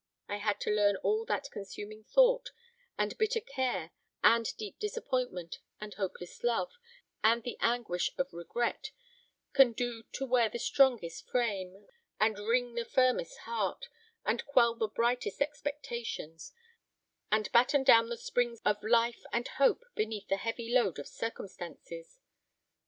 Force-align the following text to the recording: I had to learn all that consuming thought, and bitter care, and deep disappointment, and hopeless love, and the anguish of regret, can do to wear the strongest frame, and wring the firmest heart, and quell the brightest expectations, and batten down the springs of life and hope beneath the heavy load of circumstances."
I 0.27 0.37
had 0.37 0.59
to 0.61 0.71
learn 0.71 0.95
all 1.03 1.25
that 1.25 1.51
consuming 1.51 2.05
thought, 2.05 2.49
and 2.97 3.15
bitter 3.19 3.39
care, 3.39 3.91
and 4.23 4.47
deep 4.57 4.79
disappointment, 4.79 5.59
and 5.79 5.93
hopeless 5.93 6.43
love, 6.43 6.71
and 7.23 7.43
the 7.43 7.55
anguish 7.59 8.09
of 8.17 8.33
regret, 8.33 8.89
can 9.53 9.73
do 9.73 10.01
to 10.13 10.25
wear 10.25 10.49
the 10.49 10.57
strongest 10.57 11.29
frame, 11.29 11.85
and 12.19 12.39
wring 12.39 12.73
the 12.73 12.83
firmest 12.83 13.41
heart, 13.41 13.89
and 14.25 14.43
quell 14.47 14.73
the 14.73 14.87
brightest 14.87 15.39
expectations, 15.39 16.51
and 17.31 17.51
batten 17.51 17.83
down 17.83 18.09
the 18.09 18.17
springs 18.17 18.59
of 18.65 18.81
life 18.83 19.21
and 19.31 19.49
hope 19.59 19.83
beneath 19.93 20.29
the 20.29 20.37
heavy 20.37 20.73
load 20.73 20.97
of 20.97 21.07
circumstances." 21.07 22.17